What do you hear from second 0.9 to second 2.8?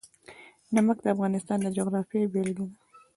د افغانستان د جغرافیې بېلګه ده.